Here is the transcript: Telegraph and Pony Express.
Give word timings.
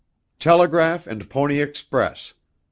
Telegraph 0.39 1.05
and 1.05 1.29
Pony 1.29 1.61
Express. 1.61 2.33